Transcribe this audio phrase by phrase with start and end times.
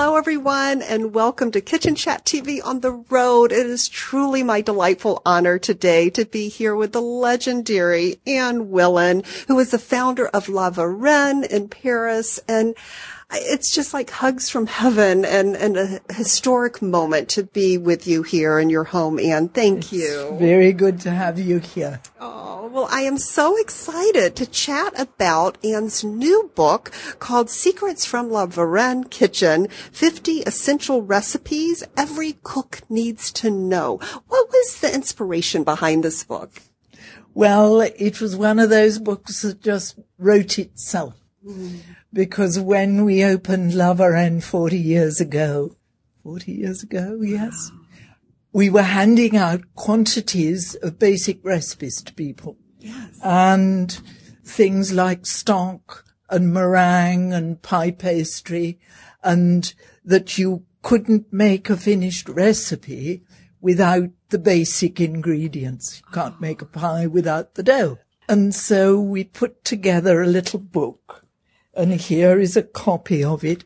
[0.00, 3.50] Hello, everyone, and welcome to Kitchen Chat TV on the road.
[3.50, 9.26] It is truly my delightful honor today to be here with the legendary Anne Willan,
[9.48, 12.38] who is the founder of La Varenne in Paris.
[12.46, 12.76] And
[13.30, 18.22] it's just like hugs from heaven and, and a historic moment to be with you
[18.22, 19.48] here in your home, Anne.
[19.48, 20.36] Thank it's you.
[20.38, 22.00] Very good to have you here.
[22.20, 28.30] Oh, well, I am so excited to chat about Anne's new book called Secrets from
[28.30, 33.98] La Varenne Kitchen, 50 Essential Recipes Every Cook Needs to Know.
[34.28, 36.62] What was the inspiration behind this book?
[37.34, 41.14] Well, it was one of those books that just wrote itself.
[41.46, 41.80] Mm
[42.12, 45.76] because when we opened La Varenne 40 years ago,
[46.22, 47.70] 40 years ago, yes,
[48.52, 52.56] we were handing out quantities of basic recipes to people.
[52.80, 53.18] Yes.
[53.22, 54.00] And
[54.44, 58.78] things like stock and meringue and pie pastry
[59.22, 59.72] and
[60.04, 63.22] that you couldn't make a finished recipe
[63.60, 66.02] without the basic ingredients.
[66.04, 67.98] You can't make a pie without the dough.
[68.28, 71.24] And so we put together a little book
[71.78, 73.64] and here is a copy of it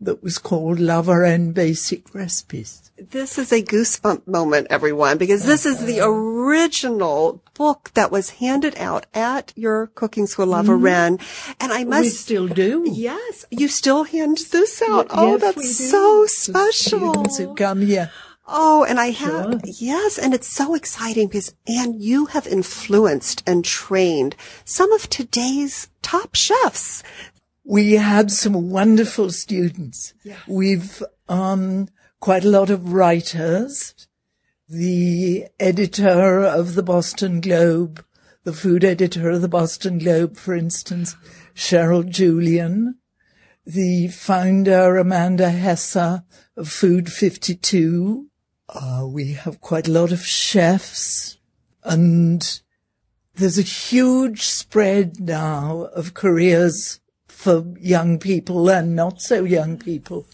[0.00, 2.90] that was called La Varenne Basic Recipes.
[2.98, 8.76] This is a goosebump moment, everyone, because this is the original book that was handed
[8.76, 11.18] out at your cooking school, La Varenne.
[11.18, 11.52] Mm-hmm.
[11.60, 12.02] And I must.
[12.02, 12.84] We still do.
[12.86, 13.46] Yes.
[13.50, 15.06] You still hand this out.
[15.10, 17.24] oh, that's so special.
[17.24, 18.10] Students come here.
[18.46, 19.60] Oh, and I have, sure.
[19.64, 24.36] yes, and it's so exciting because, Anne, you have influenced and trained
[24.66, 27.02] some of today's top chefs.
[27.64, 30.12] We had some wonderful students.
[30.22, 30.38] Yes.
[30.46, 31.88] We've um,
[32.20, 33.94] quite a lot of writers.
[34.68, 38.04] The editor of the Boston Globe,
[38.44, 41.16] the food editor of the Boston Globe, for instance,
[41.54, 42.98] Sheryl Julian,
[43.64, 46.24] the founder Amanda Hesser
[46.56, 48.26] of Food 52.
[48.68, 51.38] Uh, we have quite a lot of chefs
[51.82, 52.60] and
[53.34, 57.00] there's a huge spread now of careers
[57.44, 60.26] for young people and not so young people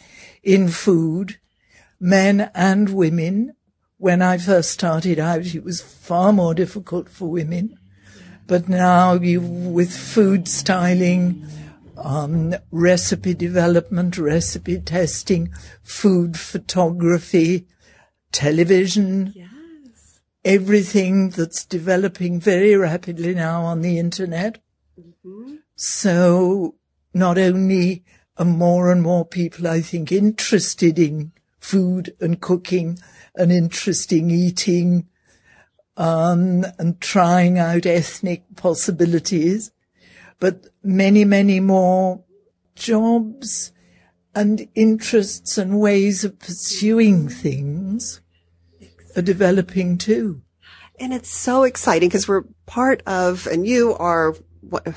[0.44, 1.38] in food,
[1.98, 3.56] men and women.
[3.98, 7.76] When I first started out, it was far more difficult for women.
[8.46, 11.44] But now you, with food styling,
[11.96, 17.66] um, recipe development, recipe testing, food photography,
[18.30, 20.20] television, yes.
[20.44, 24.62] everything that's developing very rapidly now on the internet.
[24.98, 25.56] Mm-hmm.
[25.74, 26.76] So
[27.12, 28.04] not only
[28.36, 32.98] are more and more people, I think, interested in food and cooking
[33.34, 35.08] and interested in eating,
[35.96, 39.70] um, and trying out ethnic possibilities,
[40.38, 42.24] but many, many more
[42.74, 43.72] jobs
[44.34, 48.22] and interests and ways of pursuing things
[49.16, 50.40] are developing too.
[50.98, 54.34] And it's so exciting because we're part of, and you are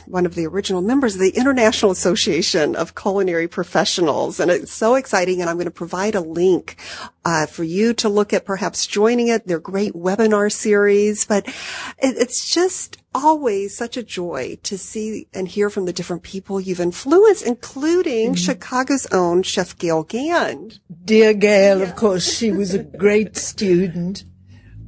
[0.06, 4.40] one of the original members of the International Association of Culinary Professionals.
[4.40, 5.42] And it's so exciting.
[5.42, 6.78] And I'm going to provide a link
[7.26, 9.48] uh, for you to look at perhaps joining it.
[9.48, 15.48] They're great webinar series, but it, it's just always such a joy to see and
[15.48, 18.36] hear from the different people you've influenced, including mm-hmm.
[18.36, 20.80] Chicago's own Chef Gale Gand.
[21.06, 24.24] Dear Gale, of course, she was a great student,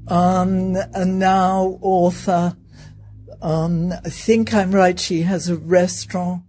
[0.07, 2.56] um, and now author
[3.45, 5.00] um, I think I'm right.
[5.00, 6.41] She has a restaurant,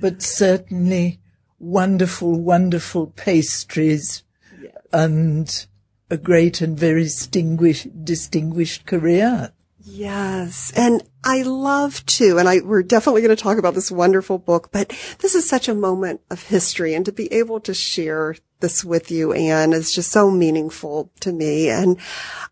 [0.00, 1.20] but certainly
[1.58, 4.22] wonderful, wonderful pastries
[4.58, 4.72] yes.
[4.90, 5.66] and
[6.08, 9.52] a great and very distinguished, distinguished career.
[9.80, 10.72] Yes.
[10.74, 14.70] And I love to, and I, we're definitely going to talk about this wonderful book,
[14.72, 18.82] but this is such a moment of history and to be able to share this
[18.82, 21.68] with you, Anne, is just so meaningful to me.
[21.68, 21.98] And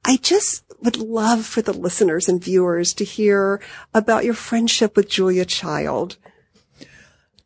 [0.04, 3.60] I just would love for the listeners and viewers to hear
[3.94, 6.16] about your friendship with Julia Child.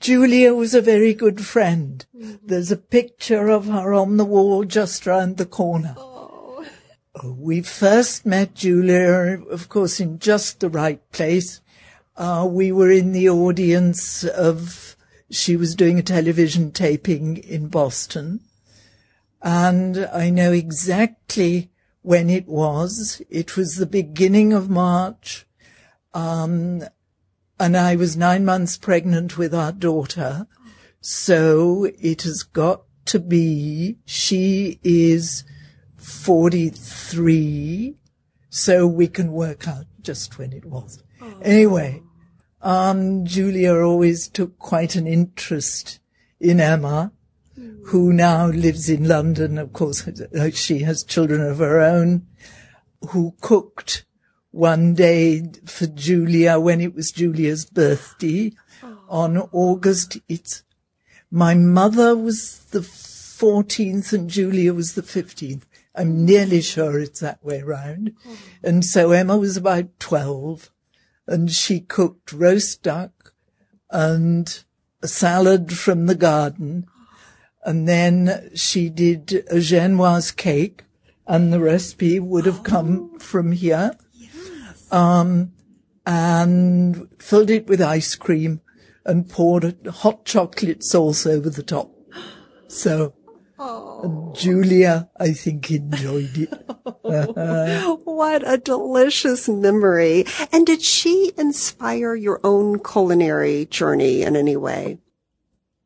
[0.01, 2.07] Julia was a very good friend.
[2.17, 2.47] Mm-hmm.
[2.47, 5.95] There's a picture of her on the wall just round the corner.
[5.97, 6.67] Oh.
[7.25, 11.61] We first met Julia, of course, in just the right place.
[12.17, 14.97] Uh, we were in the audience of,
[15.31, 18.41] she was doing a television taping in Boston
[19.43, 21.71] And I know exactly
[22.03, 23.23] when it was.
[23.29, 25.47] It was the beginning of March.
[26.15, 26.83] Um,
[27.59, 30.47] and I was nine months pregnant with our daughter.
[31.01, 35.45] So it has got to be, she is
[35.97, 37.97] 43.
[38.49, 41.03] So we can work out just when it was.
[41.43, 42.03] Anyway,
[42.63, 46.01] um, Julia always took quite an interest
[46.39, 47.13] in Emma,
[47.87, 49.59] who now lives in London.
[49.59, 50.09] Of course,
[50.55, 52.27] she has children of her own,
[53.09, 54.05] who cooked
[54.51, 58.53] one day for Julia when it was Julia's birthday
[59.09, 60.19] on August.
[60.29, 60.63] It's
[61.31, 65.63] my mother was the 14th and Julia was the 15th.
[65.95, 68.15] I'm nearly sure it's that way round.
[68.63, 70.71] And so Emma was about 12
[71.27, 73.35] and she cooked roast duck
[73.91, 74.63] and
[75.03, 76.87] a salad from the garden.
[77.65, 80.85] And then she did a genoise cake
[81.27, 83.93] and the recipe would have come from here.
[84.91, 85.53] Um,
[86.07, 88.61] and filled it with ice cream
[89.05, 91.93] and poured a hot chocolate sauce over the top.
[92.67, 93.15] So
[94.35, 96.53] Julia, I think, enjoyed it.
[98.05, 100.25] what a delicious memory.
[100.51, 104.99] And did she inspire your own culinary journey in any way?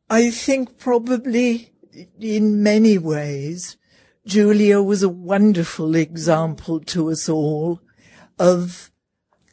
[0.09, 1.73] I think probably
[2.19, 3.77] in many ways,
[4.25, 7.81] Julia was a wonderful example to us all
[8.37, 8.91] of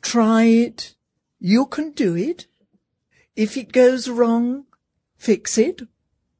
[0.01, 0.95] try it.
[1.39, 2.47] You can do it.
[3.37, 4.67] If it goes wrong,
[5.17, 5.83] fix it.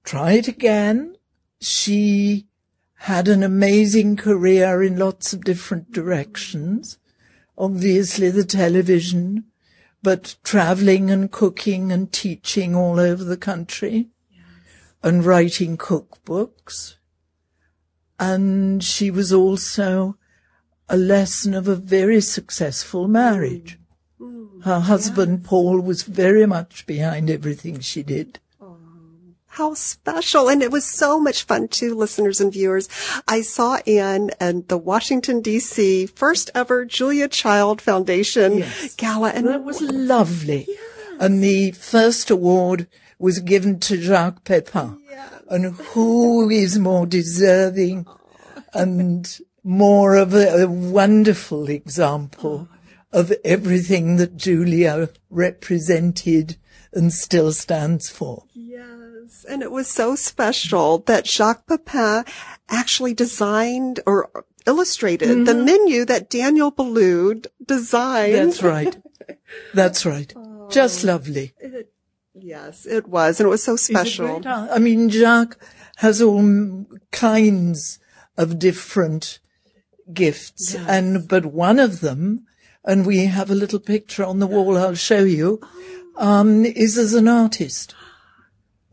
[0.05, 1.17] Try it again
[1.63, 2.49] she
[2.95, 6.99] had an amazing career in lots of different directions.
[7.57, 9.45] Obviously the television,
[10.03, 14.45] but traveling and cooking and teaching all over the country yes.
[15.03, 16.97] and writing cookbooks.
[18.19, 20.17] And she was also
[20.89, 23.79] a lesson of a very successful marriage.
[24.21, 24.43] Mm.
[24.63, 24.65] Mm.
[24.65, 25.49] Her husband yes.
[25.49, 28.39] Paul was very much behind everything she did.
[29.57, 30.49] How special.
[30.49, 32.89] And it was so much fun too, listeners and viewers.
[33.29, 38.95] I saw Anne and the Washington DC first ever Julia Child Foundation yes.
[38.95, 39.29] gala.
[39.29, 40.65] And that was lovely.
[40.67, 40.81] Yes.
[41.21, 42.87] And the first award
[43.19, 44.99] was given to Jacques Pepin.
[45.11, 45.43] Yes.
[45.51, 48.07] And who is more deserving
[48.73, 52.71] and more of a, a wonderful example
[53.13, 56.57] of everything that Julia represented
[56.95, 58.45] and still stands for.
[59.33, 62.25] Yes, and it was so special that Jacques Pepin
[62.69, 64.31] actually designed or
[64.67, 65.45] illustrated mm-hmm.
[65.45, 68.35] the menu that Daniel Boulud designed.
[68.35, 68.97] That's right.
[69.75, 70.33] That's right.
[70.37, 71.55] Oh, Just lovely.
[71.59, 71.93] It,
[72.35, 74.43] yes, it was, and it was so special.
[74.47, 75.59] I mean, Jacques
[75.97, 77.99] has all kinds
[78.37, 79.39] of different
[80.13, 80.85] gifts, yes.
[80.89, 82.47] and but one of them,
[82.85, 84.77] and we have a little picture on the wall.
[84.77, 85.61] I'll show you.
[86.19, 87.95] Um, is as an artist.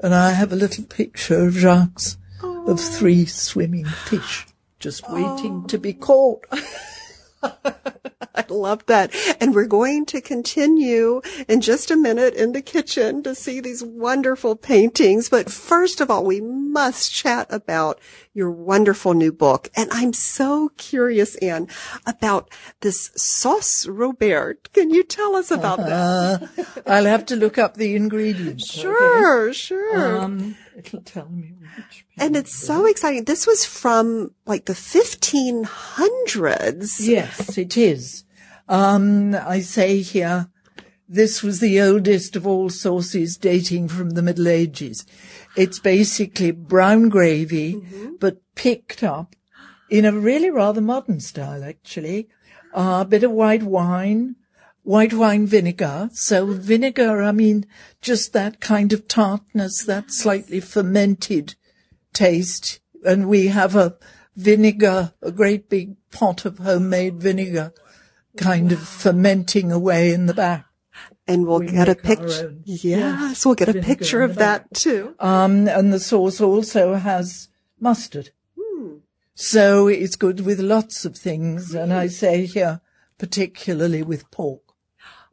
[0.01, 2.01] And I have a little picture of Jacques
[2.41, 2.71] oh.
[2.71, 4.47] of three swimming fish
[4.79, 6.45] just waiting to be caught.
[7.43, 9.13] I love that.
[9.41, 13.83] And we're going to continue in just a minute in the kitchen to see these
[13.83, 15.29] wonderful paintings.
[15.29, 17.99] But first of all, we must chat about
[18.39, 19.67] your wonderful new book.
[19.75, 21.67] And I'm so curious, Anne,
[22.07, 24.71] about this sauce Robert.
[24.71, 26.49] Can you tell us about uh, that?
[26.87, 28.65] I'll have to look up the ingredients.
[28.65, 29.53] Sure, okay?
[29.53, 30.21] sure.
[30.21, 32.05] Um, it'll tell me which.
[32.17, 33.25] And it's so exciting.
[33.25, 37.01] This was from like the 1500s.
[37.01, 38.23] Yes, it is.
[38.69, 40.47] Um, I say here,
[41.11, 45.07] this was the oldest of all sauces dating from the Middle Ages.
[45.57, 48.17] It's basically brown gravy, mm-hmm.
[48.19, 49.35] but picked up
[49.89, 52.29] in a really rather modern style, actually.
[52.75, 54.35] Uh, a bit of white wine,
[54.83, 56.11] white wine vinegar.
[56.13, 57.65] So vinegar, I mean,
[58.01, 61.55] just that kind of tartness, that slightly fermented
[62.13, 62.81] taste.
[63.03, 63.97] And we have a
[64.35, 67.73] vinegar, a great big pot of homemade vinegar
[68.37, 70.68] kind of fermenting away in the back.
[71.29, 72.55] And we'll we get a picture.
[72.65, 75.15] Yes, yes, we'll get a picture of that too.
[75.19, 78.31] Um, and the sauce also has mustard.
[78.59, 78.97] Hmm.
[79.35, 81.75] So it's good with lots of things.
[81.75, 82.81] And I say here,
[83.19, 84.63] particularly with pork.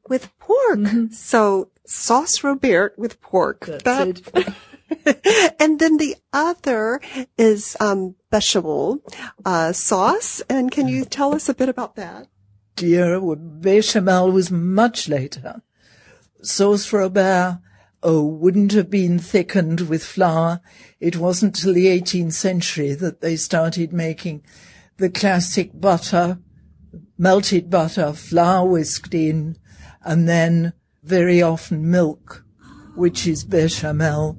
[0.06, 0.78] With pork.
[0.78, 1.12] Mm-hmm.
[1.12, 3.64] So sauce Robert with pork.
[3.66, 3.84] That's
[4.20, 4.54] that, it.
[5.60, 7.00] and then the other
[7.38, 9.00] is um, bechamel
[9.44, 10.42] uh, sauce.
[10.48, 12.28] And can you tell us a bit about that?
[12.76, 15.62] Dear, bechamel was much later.
[16.42, 17.60] Sauce Robert
[18.02, 20.60] oh, wouldn't have been thickened with flour.
[21.00, 24.44] It wasn't till the 18th century that they started making
[24.98, 26.38] the classic butter,
[27.18, 29.56] melted butter, flour whisked in,
[30.02, 32.44] and then very often milk,
[32.94, 34.38] which is bechamel,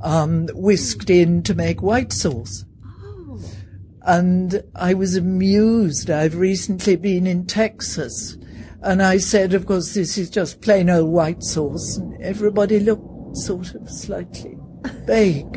[0.00, 2.64] um, whisked in to make white sauce.
[4.04, 6.10] And I was amused.
[6.10, 8.36] I've recently been in Texas
[8.82, 11.96] and I said, of course, this is just plain old white sauce.
[11.96, 14.58] And everybody looked sort of slightly
[15.06, 15.56] vague.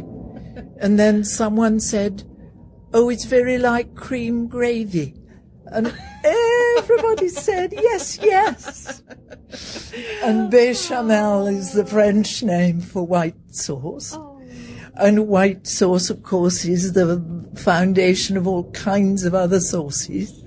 [0.79, 2.24] and then someone said,
[2.94, 5.15] oh, it's very like cream gravy.
[5.67, 9.01] And everybody said, yes, yes.
[10.24, 14.15] And bechamel is the French name for white sauce.
[14.15, 14.32] Oh.
[14.98, 17.22] And white sauce, of course, is the
[17.55, 20.41] foundation of all kinds of other sauces.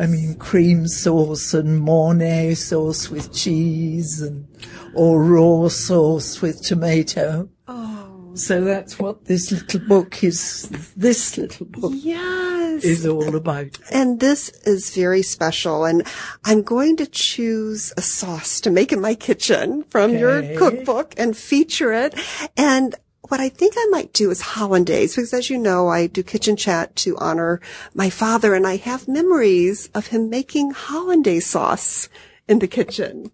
[0.00, 4.46] I mean, cream sauce and Mornay sauce with cheese and,
[4.94, 7.48] aurore sauce with tomato.
[7.66, 8.32] Oh.
[8.34, 12.84] So that's what this little book is, this little book Yes.
[12.84, 13.78] is all about.
[13.90, 15.84] And this is very special.
[15.84, 16.06] And
[16.44, 21.36] I'm going to choose a sauce to make in my kitchen from your cookbook and
[21.36, 22.14] feature it.
[22.56, 22.94] And
[23.28, 26.56] what I think I might do is hollandaise because as you know, I do kitchen
[26.56, 27.60] chat to honor
[27.94, 32.08] my father and I have memories of him making hollandaise sauce
[32.48, 33.30] in the kitchen.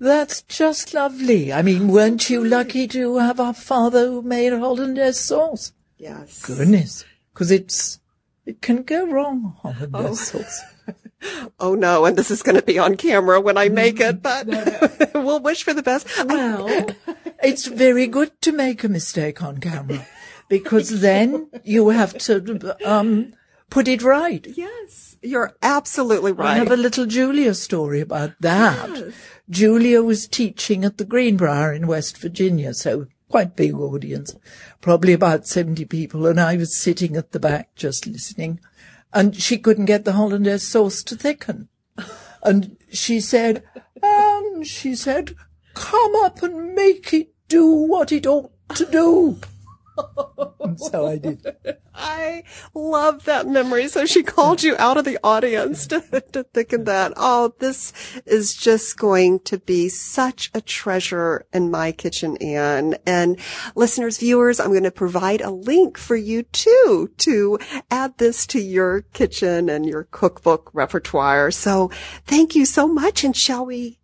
[0.00, 1.52] That's just lovely.
[1.52, 5.72] I mean, weren't you lucky to have a father who made hollandaise sauce?
[5.96, 6.44] Yes.
[6.44, 7.04] Goodness.
[7.32, 7.98] Because it's,
[8.46, 10.14] it can go wrong, hollandaise oh.
[10.14, 10.62] sauce.
[11.58, 12.04] Oh no.
[12.04, 14.46] And this is going to be on camera when I make it, but
[15.14, 16.06] we'll wish for the best.
[16.24, 16.94] Well,
[17.42, 20.06] it's very good to make a mistake on camera
[20.48, 23.34] because then you have to um,
[23.70, 24.46] put it right.
[24.46, 26.50] yes, you're absolutely right.
[26.50, 29.12] I have a little Julia story about that.
[29.50, 34.36] Julia was teaching at the Greenbrier in West Virginia, so quite big audience,
[34.80, 38.60] probably about 70 people, and I was sitting at the back just listening,
[39.12, 41.68] and she couldn't get the hollandaise sauce to thicken.
[42.42, 43.64] And she said,
[44.02, 45.34] um, she said,
[45.74, 49.38] come up and make it do what it ought to do.
[50.76, 51.44] So I did.
[51.94, 53.88] I love that memory.
[53.88, 56.00] So she called you out of the audience to,
[56.32, 57.12] to thicken that.
[57.16, 57.92] Oh, this
[58.24, 62.96] is just going to be such a treasure in my kitchen, Anne.
[63.06, 63.38] And
[63.74, 67.58] listeners, viewers, I'm going to provide a link for you too to
[67.90, 71.50] add this to your kitchen and your cookbook repertoire.
[71.50, 71.90] So
[72.26, 73.24] thank you so much.
[73.24, 73.97] And shall we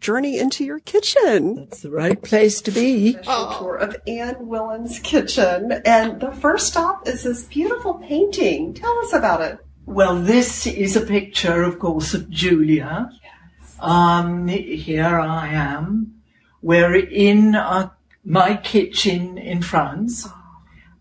[0.00, 1.54] journey into your kitchen?
[1.56, 3.12] That's the right place to be.
[3.12, 5.72] special tour of Anne Willan's kitchen.
[5.84, 8.74] And the first stop is this beautiful painting.
[8.74, 9.58] Tell us about it.
[9.86, 13.10] Well, this is a picture, of course, of Julia.
[13.22, 13.76] Yes.
[13.80, 16.20] Um, here I am.
[16.60, 17.90] We're in uh,
[18.24, 20.28] my kitchen in France.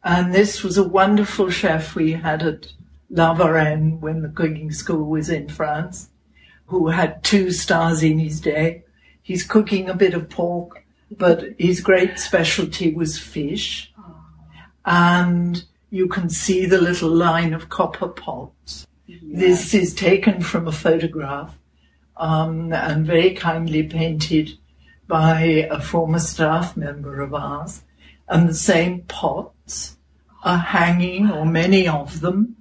[0.04, 2.68] And this was a wonderful chef we had at
[3.10, 6.10] La Varenne when the cooking school was in France,
[6.68, 8.84] who had two stars in his day.
[9.27, 13.91] He's cooking a bit of pork, but his great specialty was fish.
[14.86, 18.88] And you can see the little line of copper pots.
[19.22, 21.57] This is taken from a photograph
[22.15, 24.57] um, and very kindly painted
[25.10, 27.84] by a former staff member of ours.
[28.29, 29.98] And the same pots
[30.46, 32.55] are hanging, or many of them,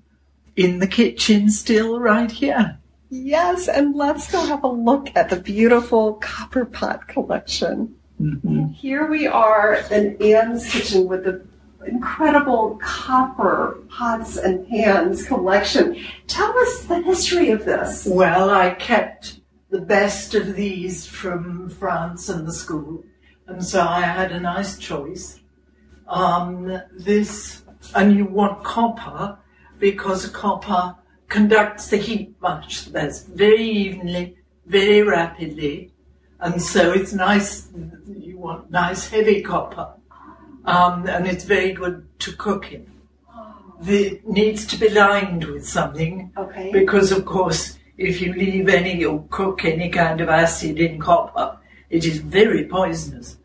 [0.56, 2.80] in the kitchen still right here.
[3.08, 7.94] Yes, and let's go have a look at the beautiful copper pot collection.
[8.20, 8.68] Mm-hmm.
[8.68, 11.46] Here we are in Anne's kitchen with the
[11.86, 16.02] incredible copper pots and pans collection.
[16.26, 18.06] Tell us the history of this.
[18.10, 23.04] Well, I kept the best of these from France and the school,
[23.46, 25.40] and so I had a nice choice.
[26.08, 27.62] Um, this,
[27.94, 29.38] and you want copper
[29.78, 30.96] because copper
[31.28, 35.90] conducts the heat much best, very evenly, very rapidly,
[36.40, 37.68] and so it's nice.
[38.18, 39.88] You want nice heavy copper,
[40.64, 42.86] um, and it's very good to cook in.
[43.86, 46.70] It needs to be lined with something Okay.
[46.72, 51.58] because of course if you leave any or cook any kind of acid in copper,
[51.90, 53.36] it is very poisonous.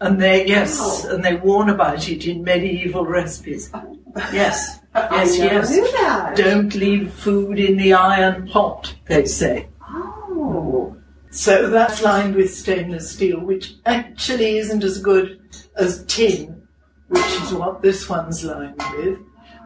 [0.00, 1.14] And they yes, Wow.
[1.14, 3.70] and they warn about it in medieval recipes.
[4.32, 5.70] Yes, yes, I yes.
[5.70, 6.36] knew that.
[6.36, 9.68] Don't leave food in the iron pot, they say.
[9.82, 10.96] Oh.
[11.30, 15.40] So that's lined with stainless steel, which actually isn't as good
[15.76, 16.66] as tin,
[17.08, 19.18] which is what this one's lined with.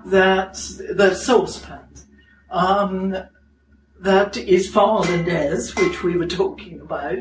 [0.06, 2.06] That's the saucepans.
[2.50, 3.16] Um,
[4.00, 7.18] that is for hollandaise, which we were talking about.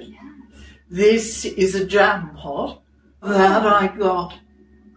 [0.89, 2.81] This is a jam pot,
[3.21, 4.35] That I got.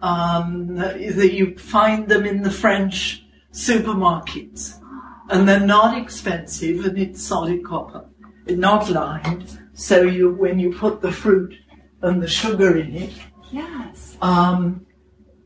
[0.02, 4.80] Um, that you find them in the French supermarkets,
[5.28, 8.06] and they're not expensive, and it's solid copper,
[8.48, 9.58] not lined.
[9.74, 11.54] So you, when you put the fruit
[12.02, 13.12] and the sugar in it,
[13.52, 14.16] Yes.
[14.22, 14.86] um,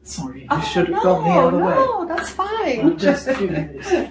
[0.02, 1.75] sorry, I Oh, should have no, gone the other way.
[1.75, 2.80] No, that's fine.
[2.84, 4.11] I'll just do this.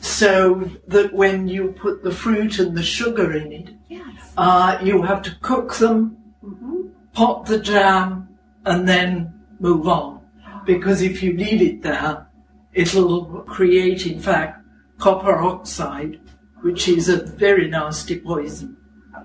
[0.00, 4.32] So that when you put the fruit and the sugar in it, yes.
[4.36, 6.90] uh, you have to cook them, Mhm.
[7.12, 8.28] pop the jam,
[8.64, 10.20] and then move on.
[10.66, 12.26] Because if you leave it there,
[12.72, 14.64] it'll create, in fact,
[14.98, 16.20] copper oxide,
[16.60, 18.76] which is a very nasty poison.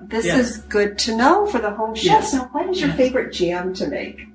[0.08, 0.40] This Yes.
[0.40, 2.06] is good to know for the home chefs.
[2.06, 2.34] Yes.
[2.34, 2.98] Now, what is your Yes.
[2.98, 4.28] favorite jam to make?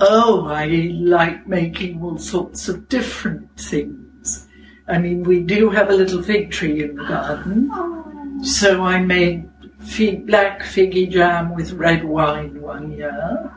[0.00, 0.66] Oh, I
[1.00, 4.48] like making all sorts of different things.
[4.88, 7.70] I mean, we do have a little fig tree in the garden.
[7.72, 8.00] Oh,
[8.42, 9.48] So I made
[9.78, 13.50] fig, black figgy jam with red wine one year.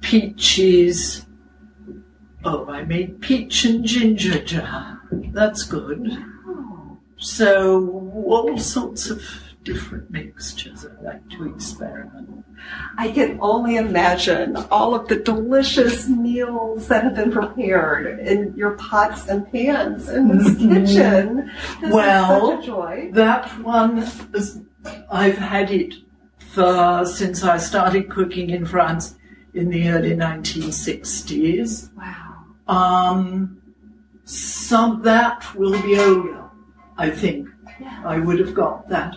[0.00, 1.26] Peaches.
[2.44, 5.30] Oh, I made peach and ginger jam.
[5.32, 6.16] That's good.
[7.18, 9.22] So all sorts of
[9.64, 12.44] different mixtures I like to experiment.
[12.98, 18.72] I can only imagine all of the delicious meals that have been prepared in your
[18.72, 20.86] pots and pans in this Mhm.
[20.86, 21.50] kitchen.
[21.80, 23.10] This Well, is such a joy.
[23.12, 23.98] That one,
[24.34, 24.60] is,
[25.10, 25.94] I've had it
[26.38, 29.16] for since I started cooking in France
[29.56, 31.90] in the early 1960s.
[31.96, 32.44] Wow.
[32.68, 33.62] Um,
[34.24, 36.44] some that will be older,
[36.98, 37.48] I think.
[37.80, 38.02] Yeah.
[38.04, 39.16] I would have got that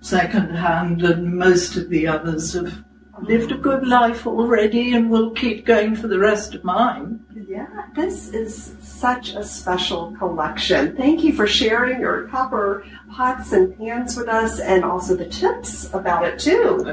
[0.00, 2.84] second hand, and most of the others have
[3.22, 7.23] lived a good life already and will keep going for the rest of mine.
[7.54, 10.96] Yeah, this is such a special collection.
[10.96, 15.88] Thank you for sharing your copper pots and pans with us and also the tips
[15.94, 16.84] about it too.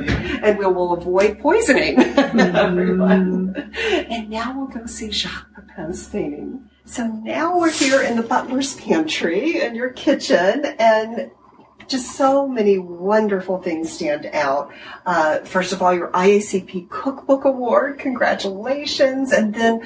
[0.44, 3.72] And we will avoid poisoning everyone.
[3.82, 6.70] And now we'll go see Jacques Pepin's painting.
[6.86, 11.32] So now we're here in the butler's pantry in your kitchen and
[11.88, 14.72] just so many wonderful things stand out.
[15.06, 19.32] Uh, first of all, your IACP Cookbook Award, congratulations.
[19.32, 19.82] And then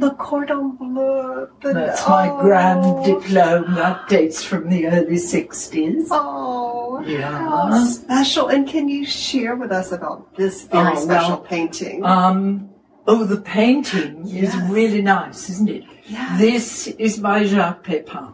[0.00, 1.48] Le Cordon Bleu.
[1.62, 3.74] The, That's my oh, grand diploma.
[3.76, 6.08] That dates from the early 60s.
[6.10, 7.30] Oh, Yeah.
[7.30, 8.48] how special.
[8.48, 12.02] And can you share with us about this very Oh, special well, painting?
[12.04, 12.70] Um,
[13.06, 14.54] oh, the painting Yes.
[14.54, 15.84] is really nice, isn't it?
[16.06, 16.40] Yes.
[16.40, 18.28] This is by Jacques Pepin,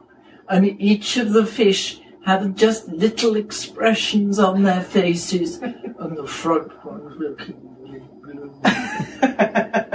[0.48, 5.56] and each of the fish have just little expressions on their faces,
[5.98, 8.52] and the front one's looking really blue.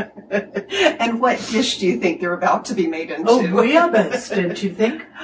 [1.00, 3.30] and what dish do you think they're about to be made into?
[3.30, 5.06] Oh, bouillabaisse, don't you think?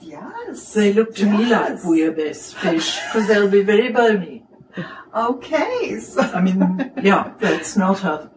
[0.00, 0.72] Yes.
[0.72, 1.84] They look to me like Yes.
[1.84, 4.42] bouillabaisse fish, because they'll be very bony.
[5.14, 5.98] Okay.
[6.00, 8.30] So, I mean, yeah, that's not a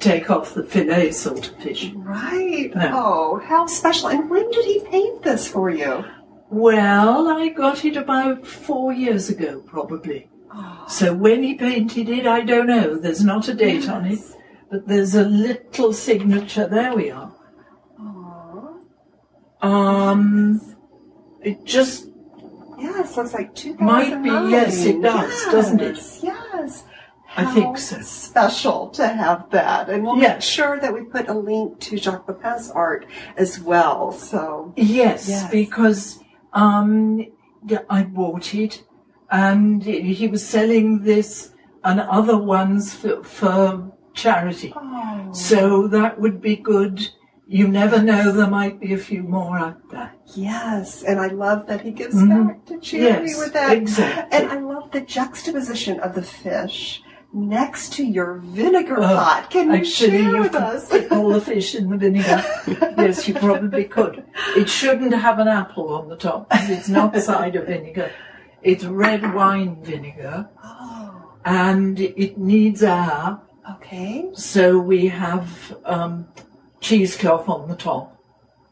[0.00, 1.92] take off the fillet sort of fish.
[1.94, 2.72] right.
[2.74, 2.90] No.
[2.94, 4.08] Oh, how special.
[4.08, 6.04] And when did he paint this for you?
[6.50, 10.28] Well, I got it about four years ago, probably.
[10.52, 12.96] Oh, So when he painted it, I don't know.
[12.96, 14.20] There's not a date on it,
[14.74, 16.66] but there's a little signature.
[16.66, 17.32] There we are.
[18.00, 18.80] oh.
[19.62, 20.60] Um,
[21.40, 22.08] it just
[22.76, 23.86] Yes, looks like 2009.
[23.86, 25.94] Might be, yes, it does, doesn't it?
[25.94, 26.84] Yes, Yes.
[27.36, 28.00] I think How so.
[28.00, 29.88] Special to have that.
[29.88, 30.34] And we'll Yeah.
[30.34, 33.06] make sure that we put a link to Jacques Pepin's art
[33.36, 34.10] as well.
[34.10, 35.50] So, yes, Yes.
[35.50, 36.18] because
[36.52, 37.24] um,
[37.66, 38.82] yeah, I bought it,
[39.30, 41.52] and he was selling this
[41.84, 44.72] and other ones for, for charity.
[44.76, 47.08] oh, So that would be good.
[47.46, 50.12] You never know, there might be a few more out there.
[50.34, 51.02] yes.
[51.02, 52.46] And I love that he gives Mhm.
[52.48, 53.76] back to charity Yes, with that.
[53.76, 54.38] exactly.
[54.38, 57.02] And I love the juxtaposition of the fish
[57.34, 59.50] next to your vinegar Oh, pot.
[59.50, 60.88] Can you Actually, share with us?
[60.88, 62.42] put all the fish in the vinegar.
[62.96, 64.24] yes, you probably could.
[64.56, 68.10] It shouldn't have an apple on the top it's not cider vinegar.
[68.62, 73.38] It's red wine vinegar oh, and it needs air.
[73.72, 74.28] Okay.
[74.34, 76.28] So we have um,
[76.80, 78.20] cheesecloth on the top.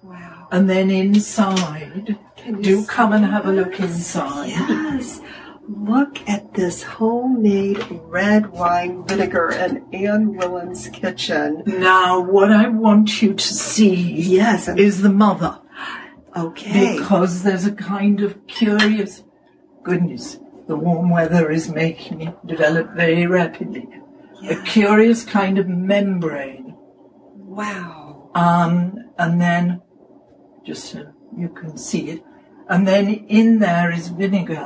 [0.02, 0.48] Wow.
[0.50, 2.18] And then inside,
[2.60, 4.48] do come and have a look inside.
[4.48, 5.20] Yes.
[5.68, 11.62] Look at this homemade red wine vinegar in Anne Willan's kitchen.
[11.66, 14.68] Now, what I want you to see Yes.
[14.68, 15.58] and- is the mother.
[16.34, 16.96] Okay.
[16.96, 19.22] because there's a kind of curious
[19.82, 20.38] goodness.
[20.66, 23.86] The warm weather is making it develop very rapidly.
[24.48, 26.74] A curious kind of membrane.
[27.34, 28.30] Wow.
[28.34, 29.82] Um, and then,
[30.64, 32.24] just so you can see it,
[32.68, 34.64] and then in there is vinegar.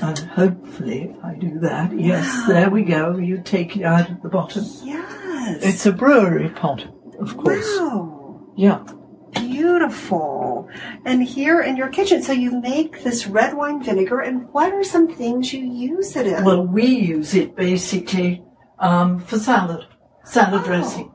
[0.00, 3.16] And hopefully, if I do that, yes, there we go.
[3.16, 4.64] You take it out at the bottom.
[4.84, 5.62] Yes.
[5.62, 6.86] It's a brewery pot,
[7.18, 7.66] of course.
[7.78, 8.52] wow.
[8.56, 8.84] Yeah.
[9.32, 10.68] Beautiful.
[11.04, 14.84] And here in your kitchen, so you make this red wine vinegar, and what are
[14.84, 16.44] some things you use it in?
[16.44, 18.42] Well, we use it basically
[18.80, 19.86] um, for salad,
[20.24, 20.64] salad Oh.
[20.64, 21.14] dressing.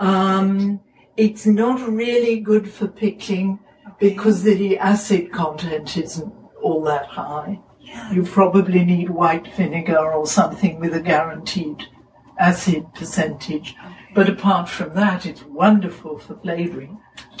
[0.00, 0.80] Um,
[1.16, 3.60] it's not really good for pickling
[4.00, 6.32] because the acid content isn't
[6.62, 7.60] all that high.
[7.80, 8.10] yeah.
[8.12, 11.84] You probably need white vinegar or something with a guaranteed
[12.38, 13.76] acid percentage.
[14.14, 16.98] But apart from that, it's wonderful for flavouring.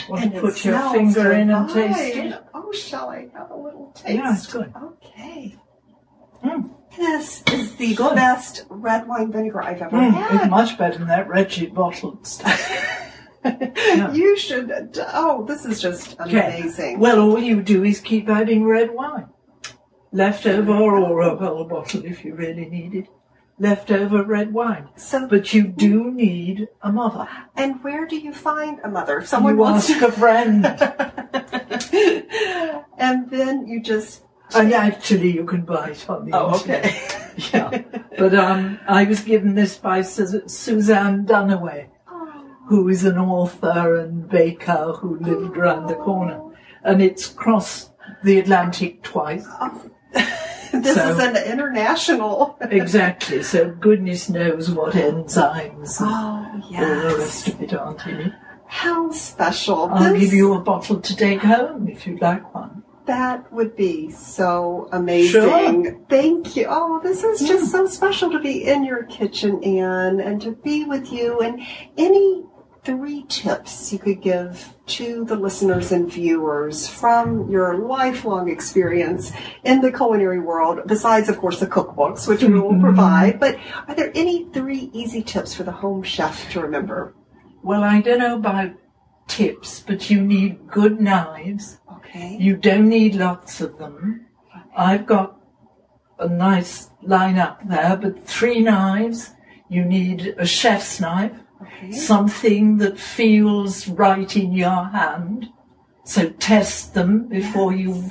[0.08, 2.44] Want to put your finger in and taste it?
[2.52, 4.14] Oh, shall I have a little taste?
[4.14, 4.72] Yeah, it's good.
[4.76, 5.56] Okay.
[6.44, 6.73] Mm.
[6.96, 8.14] This is the Good.
[8.14, 10.40] best red wine vinegar I've ever Mm, had.
[10.42, 13.00] it's much better than that wretched bottled stuff.
[14.14, 14.72] You should.
[15.12, 16.60] Oh, this is just Okay.
[16.60, 16.98] amazing.
[16.98, 19.26] Well, all you do is keep adding red wine.
[20.12, 23.08] Leftover or a whole bottle if you really need it.
[23.58, 24.88] Leftover red wine.
[24.96, 27.28] So, But you do need a mother.
[27.54, 29.18] and where do you find a mother?
[29.18, 30.64] If someone you wants ask a friend.
[32.98, 34.22] and then you just.
[34.54, 36.84] And actually you can buy it on the Oh, internet.
[36.86, 36.98] okay.
[37.52, 37.82] yeah.
[38.18, 41.88] But um, I was given this by Sus- Suzanne Dunaway,
[42.68, 46.40] who is an author and baker who lived round the corner.
[46.82, 47.90] And it's crossed
[48.22, 49.46] the Atlantic twice.
[50.72, 52.58] This So- is an international.
[52.70, 53.42] Exactly.
[53.44, 58.32] So goodness knows what enzymes Oh all the rest of it aren't in it.
[58.66, 59.84] How special!
[59.92, 62.73] I'll This- give you a bottle to take home if you'd like one.
[63.06, 65.42] That would be so amazing.
[65.42, 66.00] Sure.
[66.08, 66.66] Thank you.
[66.68, 70.84] Oh, this is just so special to be in your kitchen, Anne, and to be
[70.84, 71.40] with you.
[71.40, 71.60] And
[71.98, 72.44] any
[72.82, 79.32] three tips you could give to the listeners and viewers from your lifelong experience
[79.64, 82.82] in the culinary world, besides, of course, the cookbooks, which we will mm-hmm.
[82.82, 83.40] provide.
[83.40, 87.14] But are there any three easy tips for the home chef to remember?
[87.62, 88.72] Well, I don't know about
[89.26, 91.78] tips, but you need good knives.
[92.14, 92.36] Okay.
[92.38, 94.26] You don't need lots of them.
[94.76, 95.36] I've got
[96.18, 99.30] a nice lineup there, but three knives.
[99.68, 101.90] You need a chef's knife, Okay.
[101.92, 105.48] something that feels right in your hand.
[106.04, 108.10] So test them before you.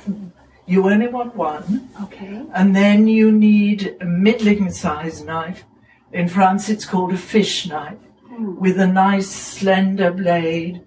[0.66, 1.88] You only want one.
[2.02, 2.42] Okay.
[2.52, 5.64] And then you need a middling sized knife.
[6.12, 8.56] In France, it's called a fish knife hmm.
[8.58, 10.82] with a nice slender blade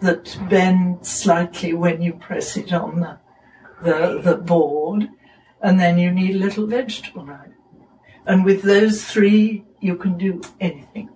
[0.00, 3.18] that bends slightly when you press it on the,
[3.82, 5.08] the, the board.
[5.60, 7.50] And then you need a little vegetable knife.
[8.26, 11.10] And with those three, you can do anything.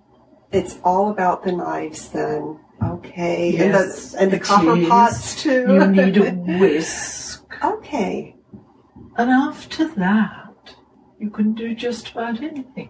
[0.51, 2.59] It's all about the knives then.
[2.83, 3.51] Okay.
[3.51, 4.89] Yes, and the, and the copper is.
[4.89, 5.65] pots too.
[5.69, 7.45] You need a whisk.
[7.63, 8.35] okay.
[9.15, 10.75] And after that,
[11.19, 12.89] you can do just about anything.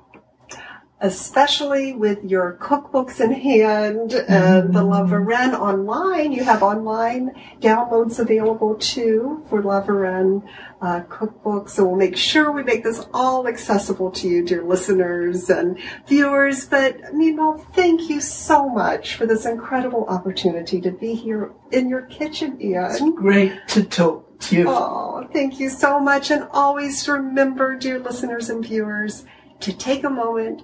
[1.03, 6.31] Especially with your cookbooks in hand and the La Varenne online.
[6.31, 10.47] You have online downloads available too for La Varenne
[10.81, 11.71] uh, cookbooks.
[11.71, 16.67] So we'll make sure we make this all accessible to you, dear listeners and viewers.
[16.67, 22.03] But Mimo, thank you so much for this incredible opportunity to be here in your
[22.03, 22.91] kitchen, Ian.
[22.91, 24.65] It's great to talk to you.
[24.69, 26.31] Oh, thank you so much.
[26.31, 29.25] And always remember, dear listeners and viewers,
[29.59, 30.63] to take a moment